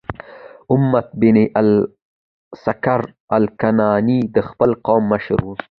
[0.73, 3.01] امیة بن الاسکر
[3.35, 5.49] الکناني د خپل قوم مشر و،